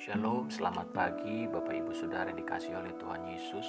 [0.00, 3.68] Shalom, selamat pagi Bapak Ibu Saudara yang dikasih oleh Tuhan Yesus.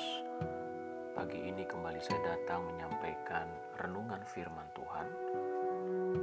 [1.11, 5.11] Pagi ini kembali saya datang menyampaikan renungan firman Tuhan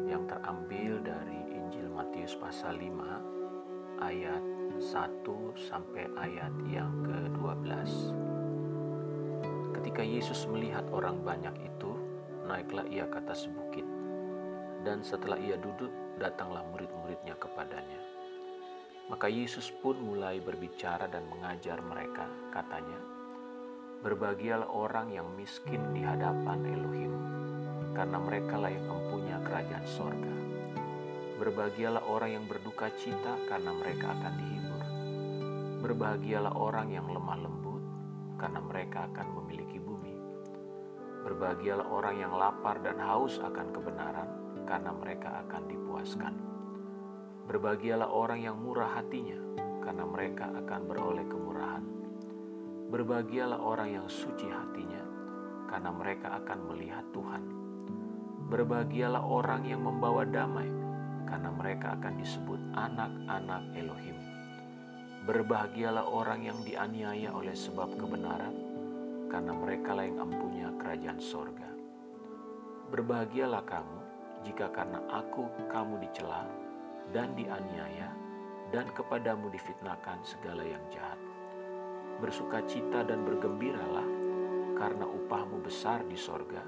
[0.08, 4.40] yang terambil dari Injil Matius pasal 5 ayat
[4.80, 5.28] 1
[5.68, 7.68] sampai ayat yang ke-12.
[9.76, 11.92] Ketika Yesus melihat orang banyak itu,
[12.48, 13.84] naiklah ia ke atas bukit.
[14.88, 18.17] Dan setelah ia duduk, datanglah murid-muridnya kepadanya.
[19.08, 23.00] Maka Yesus pun mulai berbicara dan mengajar mereka, katanya,
[23.98, 27.12] Berbahagialah orang yang miskin di hadapan Elohim,
[27.96, 30.34] karena mereka lah yang mempunyai kerajaan sorga.
[31.40, 34.82] Berbahagialah orang yang berduka cita, karena mereka akan dihibur.
[35.82, 37.82] Berbahagialah orang yang lemah lembut,
[38.36, 40.14] karena mereka akan memiliki bumi.
[41.24, 44.30] Berbahagialah orang yang lapar dan haus akan kebenaran,
[44.68, 46.47] karena mereka akan dipuaskan.
[47.48, 49.40] Berbahagialah orang yang murah hatinya,
[49.80, 51.80] karena mereka akan beroleh kemurahan.
[52.92, 55.00] Berbahagialah orang yang suci hatinya,
[55.64, 57.40] karena mereka akan melihat Tuhan.
[58.52, 60.68] Berbahagialah orang yang membawa damai,
[61.24, 64.20] karena mereka akan disebut anak-anak Elohim.
[65.24, 68.52] Berbahagialah orang yang dianiaya oleh sebab kebenaran,
[69.32, 71.72] karena mereka lah yang empunya kerajaan sorga.
[72.92, 73.98] Berbahagialah kamu
[74.44, 76.67] jika karena aku kamu dicela
[77.12, 78.12] dan dianiaya,
[78.68, 81.16] dan kepadamu difitnahkan segala yang jahat.
[82.20, 84.08] Bersukacita dan bergembiralah,
[84.76, 86.62] karena upahmu besar di sorga,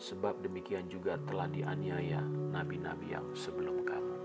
[0.00, 4.16] sebab demikian juga telah dianiaya nabi-nabi yang sebelum kamu.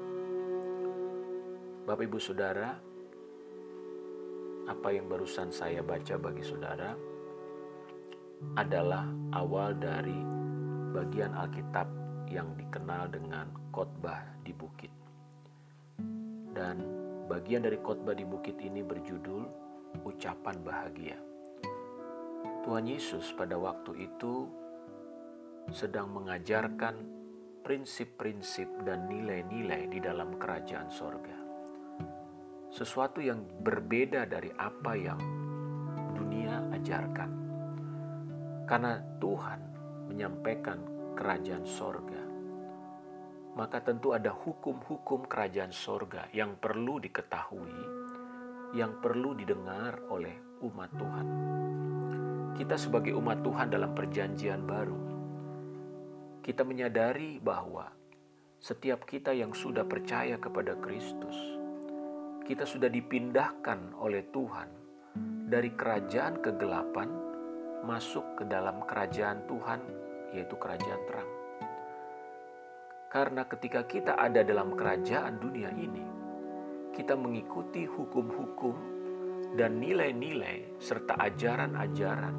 [1.88, 2.92] Bapak Ibu Saudara,
[4.70, 6.94] apa yang barusan saya baca bagi saudara
[8.56, 10.16] adalah awal dari
[10.94, 11.88] bagian Alkitab
[12.30, 15.01] yang dikenal dengan khotbah di bukit.
[16.52, 16.84] Dan
[17.32, 19.44] bagian dari khotbah di bukit ini berjudul
[20.04, 21.18] ucapan bahagia.
[22.62, 24.46] Tuhan Yesus pada waktu itu
[25.74, 26.96] sedang mengajarkan
[27.62, 31.38] prinsip-prinsip dan nilai-nilai di dalam kerajaan sorga.
[32.72, 35.20] Sesuatu yang berbeda dari apa yang
[36.16, 37.32] dunia ajarkan.
[38.66, 39.60] Karena Tuhan
[40.08, 40.80] menyampaikan
[41.14, 42.31] kerajaan sorga,
[43.52, 47.76] maka tentu ada hukum-hukum kerajaan sorga yang perlu diketahui,
[48.72, 51.28] yang perlu didengar oleh umat Tuhan.
[52.56, 55.00] Kita sebagai umat Tuhan dalam perjanjian baru,
[56.40, 57.92] kita menyadari bahwa
[58.62, 61.36] setiap kita yang sudah percaya kepada Kristus,
[62.48, 64.70] kita sudah dipindahkan oleh Tuhan
[65.52, 67.10] dari kerajaan kegelapan
[67.84, 69.82] masuk ke dalam kerajaan Tuhan,
[70.32, 71.41] yaitu kerajaan terang.
[73.12, 76.00] Karena ketika kita ada dalam kerajaan dunia ini,
[76.96, 78.72] kita mengikuti hukum-hukum
[79.60, 82.32] dan nilai-nilai serta ajaran-ajaran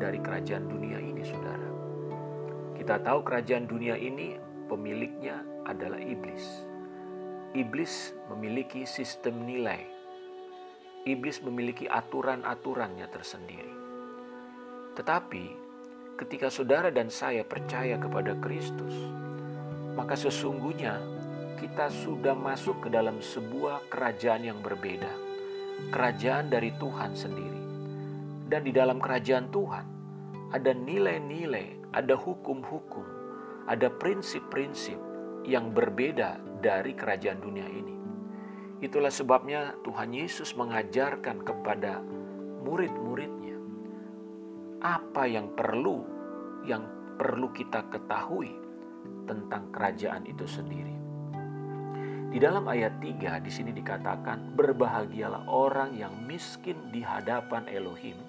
[0.00, 1.68] dari kerajaan dunia ini, saudara.
[2.72, 6.64] Kita tahu kerajaan dunia ini pemiliknya adalah iblis.
[7.52, 9.84] Iblis memiliki sistem nilai.
[11.04, 13.74] Iblis memiliki aturan-aturannya tersendiri.
[14.96, 15.44] Tetapi
[16.16, 19.27] ketika saudara dan saya percaya kepada Kristus,
[19.98, 21.02] maka sesungguhnya
[21.58, 25.10] kita sudah masuk ke dalam sebuah kerajaan yang berbeda,
[25.90, 27.62] kerajaan dari Tuhan sendiri.
[28.46, 29.86] Dan di dalam kerajaan Tuhan
[30.54, 33.02] ada nilai-nilai, ada hukum-hukum,
[33.66, 34.96] ada prinsip-prinsip
[35.42, 37.98] yang berbeda dari kerajaan dunia ini.
[38.78, 41.98] Itulah sebabnya Tuhan Yesus mengajarkan kepada
[42.62, 43.58] murid-muridnya
[44.78, 46.06] apa yang perlu
[46.62, 46.86] yang
[47.18, 48.67] perlu kita ketahui
[49.28, 50.96] tentang kerajaan itu sendiri.
[52.28, 58.20] Di dalam ayat 3 di sini dikatakan berbahagialah orang yang miskin di hadapan Elohim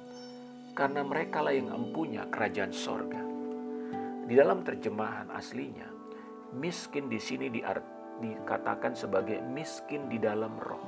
[0.71, 3.19] karena mereka lah yang empunya kerajaan sorga.
[4.23, 5.91] Di dalam terjemahan aslinya,
[6.55, 10.85] miskin di sini dikatakan sebagai miskin di dalam roh.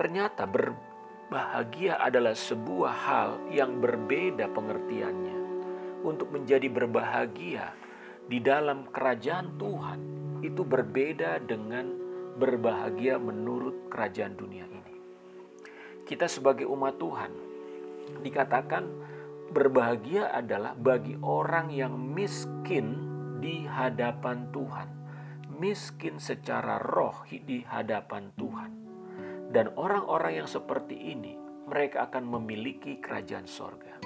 [0.00, 5.36] Ternyata berbahagia adalah sebuah hal yang berbeda pengertiannya.
[6.00, 7.76] Untuk menjadi berbahagia
[8.30, 10.00] di dalam kerajaan Tuhan
[10.46, 11.90] itu berbeda dengan
[12.38, 14.94] berbahagia menurut kerajaan dunia ini.
[16.06, 17.32] Kita sebagai umat Tuhan
[18.22, 18.86] dikatakan
[19.50, 23.10] berbahagia adalah bagi orang yang miskin
[23.42, 24.88] di hadapan Tuhan,
[25.58, 28.70] miskin secara roh di hadapan Tuhan.
[29.50, 31.34] Dan orang-orang yang seperti ini,
[31.66, 33.98] mereka akan memiliki kerajaan sorga.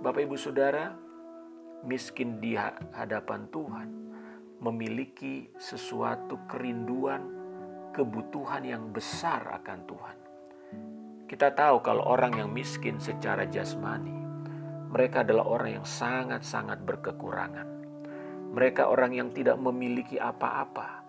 [0.00, 1.03] Bapak, ibu, saudara,
[1.84, 2.56] miskin di
[2.92, 3.88] hadapan Tuhan
[4.64, 7.22] memiliki sesuatu kerinduan
[7.94, 10.18] kebutuhan yang besar akan Tuhan.
[11.30, 14.12] Kita tahu kalau orang yang miskin secara jasmani,
[14.90, 17.68] mereka adalah orang yang sangat-sangat berkekurangan.
[18.54, 21.02] Mereka orang yang tidak memiliki apa-apa.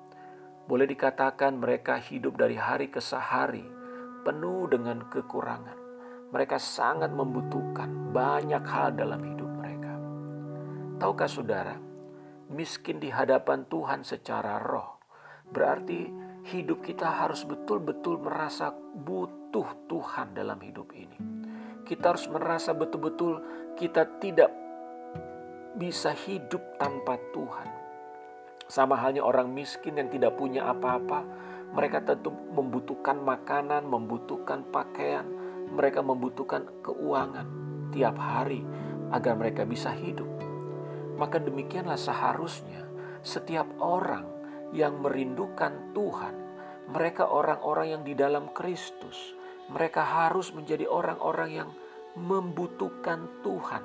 [0.66, 3.62] Boleh dikatakan mereka hidup dari hari ke hari
[4.25, 5.78] penuh dengan kekurangan.
[6.33, 9.44] Mereka sangat membutuhkan banyak hal dalam hidup.
[10.95, 11.75] Tahukah saudara,
[12.51, 14.95] miskin di hadapan Tuhan secara roh
[15.50, 16.09] berarti
[16.45, 21.18] hidup kita harus betul-betul merasa butuh Tuhan dalam hidup ini.
[21.86, 23.42] Kita harus merasa betul-betul
[23.77, 24.50] kita tidak
[25.77, 27.69] bisa hidup tanpa Tuhan.
[28.65, 31.21] Sama halnya orang miskin yang tidak punya apa-apa,
[31.75, 35.27] mereka tentu membutuhkan makanan, membutuhkan pakaian,
[35.69, 37.45] mereka membutuhkan keuangan
[37.94, 38.65] tiap hari
[39.13, 40.35] agar mereka bisa hidup.
[41.16, 42.84] Maka demikianlah seharusnya
[43.24, 44.28] setiap orang
[44.76, 46.36] yang merindukan Tuhan,
[46.92, 49.34] mereka orang-orang yang di dalam Kristus,
[49.72, 51.70] mereka harus menjadi orang-orang yang
[52.20, 53.84] membutuhkan Tuhan.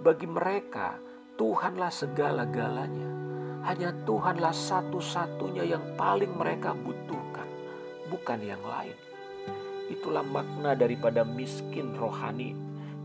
[0.00, 0.98] Bagi mereka,
[1.34, 3.10] Tuhanlah segala-galanya.
[3.64, 7.48] Hanya Tuhanlah satu-satunya yang paling mereka butuhkan,
[8.12, 8.96] bukan yang lain.
[9.88, 12.52] Itulah makna daripada miskin rohani,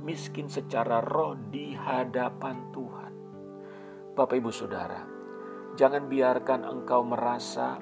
[0.04, 2.89] miskin secara roh di hadapan Tuhan.
[4.20, 5.00] Bapak, ibu, saudara,
[5.80, 7.80] jangan biarkan engkau merasa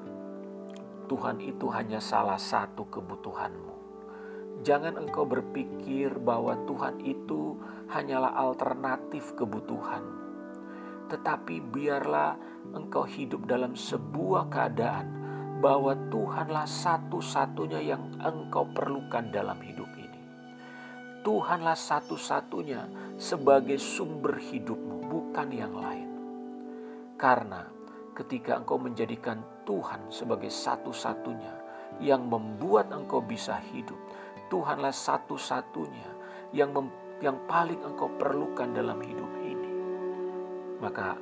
[1.10, 3.74] Tuhan itu hanya salah satu kebutuhanmu.
[4.62, 7.58] Jangan engkau berpikir bahwa Tuhan itu
[7.90, 10.18] hanyalah alternatif kebutuhanmu
[11.08, 12.36] tetapi biarlah
[12.76, 15.08] engkau hidup dalam sebuah keadaan
[15.58, 20.20] bahwa Tuhanlah satu-satunya yang engkau perlukan dalam hidup ini.
[21.24, 26.07] Tuhanlah satu-satunya sebagai sumber hidupmu, bukan yang lain.
[27.18, 27.66] Karena
[28.14, 31.54] ketika engkau menjadikan Tuhan sebagai satu-satunya
[31.98, 33.98] yang membuat engkau bisa hidup,
[34.48, 36.08] Tuhanlah satu-satunya
[36.54, 36.72] yang
[37.18, 39.28] yang paling engkau perlukan dalam hidup
[40.78, 41.18] maka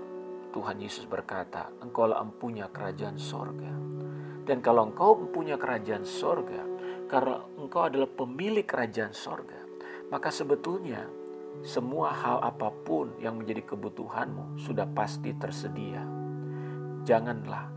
[0.53, 3.73] Tuhan Yesus berkata, engkaulah empunya kerajaan sorga.
[4.47, 6.63] Dan kalau engkau empunya kerajaan sorga,
[7.11, 9.59] karena engkau adalah pemilik kerajaan sorga,
[10.09, 11.05] maka sebetulnya
[11.64, 16.03] semua hal apa pun yang menjadi kebutuhanmu sudah pasti tersedia.
[17.06, 17.70] Janganlah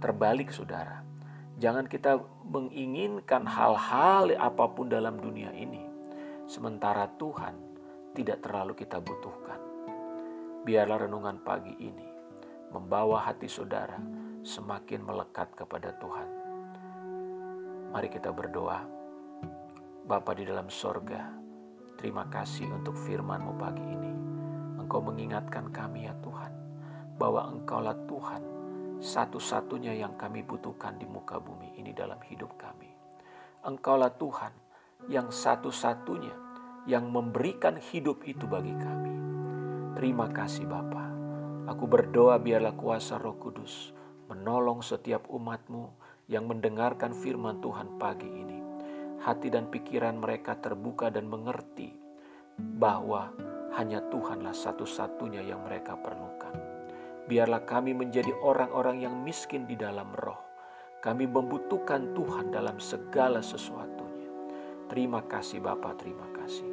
[0.00, 1.04] terbalik saudara.
[1.60, 2.18] Jangan kita
[2.50, 5.84] menginginkan hal-hal apa pun dalam dunia ini.
[6.44, 7.54] Sementara Tuhan
[8.12, 9.60] tidak terlalu kita butuhkan.
[10.64, 12.08] Biarlah renungan pagi ini
[12.72, 14.00] membawa hati saudara
[14.42, 16.28] semakin melekat kepada Tuhan.
[17.94, 18.80] Mari kita berdoa.
[20.04, 21.43] Bapa di dalam sorga,
[22.04, 24.12] terima kasih untuk firman-Mu pagi ini.
[24.76, 26.52] Engkau mengingatkan kami ya Tuhan,
[27.16, 28.44] bahwa Engkaulah Tuhan
[29.00, 32.92] satu-satunya yang kami butuhkan di muka bumi ini dalam hidup kami.
[33.64, 34.52] Engkaulah Tuhan
[35.08, 36.36] yang satu-satunya
[36.84, 39.14] yang memberikan hidup itu bagi kami.
[39.96, 41.08] Terima kasih Bapa.
[41.72, 43.96] Aku berdoa biarlah kuasa roh kudus
[44.28, 45.96] menolong setiap umatmu
[46.28, 48.43] yang mendengarkan firman Tuhan pagi ini.
[49.24, 51.88] Hati dan pikiran mereka terbuka dan mengerti
[52.60, 53.32] bahwa
[53.72, 56.52] hanya Tuhanlah satu-satunya yang mereka perlukan.
[57.24, 60.36] Biarlah kami menjadi orang-orang yang miskin di dalam roh.
[61.00, 64.28] Kami membutuhkan Tuhan dalam segala sesuatunya.
[64.92, 66.68] Terima kasih Bapak, terima kasih.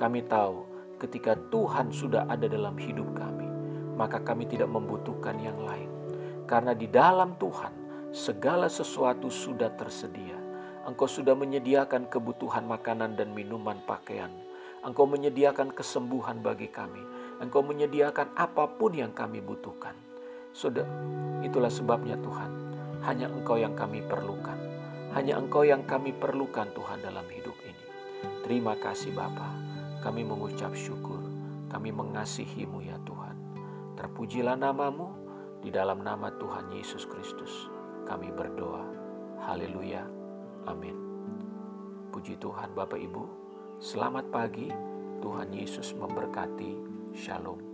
[0.00, 0.64] Kami tahu
[0.96, 3.48] ketika Tuhan sudah ada dalam hidup kami,
[4.00, 5.92] maka kami tidak membutuhkan yang lain.
[6.48, 10.39] Karena di dalam Tuhan, segala sesuatu sudah tersedia.
[10.88, 14.32] Engkau sudah menyediakan kebutuhan makanan dan minuman pakaian.
[14.80, 17.04] Engkau menyediakan kesembuhan bagi kami.
[17.40, 19.92] Engkau menyediakan apa pun yang kami butuhkan.
[20.56, 20.88] Sudah,
[21.44, 22.50] itulah sebabnya Tuhan.
[23.04, 24.56] Hanya Engkau yang kami perlukan.
[25.12, 27.84] Hanya Engkau yang kami perlukan Tuhan dalam hidup ini.
[28.44, 29.52] Terima kasih Bapak.
[30.00, 31.20] Kami mengucap syukur,
[31.68, 33.36] kami mengasihimu ya Tuhan.
[34.00, 35.20] Terpujilah namamu,
[35.60, 37.68] di dalam nama Tuhan Yesus Kristus
[38.08, 38.84] kami berdoa.
[39.44, 40.19] Haleluya.
[40.66, 40.96] Amin.
[42.10, 43.22] Puji Tuhan Bapak Ibu,
[43.78, 44.68] selamat pagi.
[45.20, 46.80] Tuhan Yesus memberkati.
[47.12, 47.69] Shalom.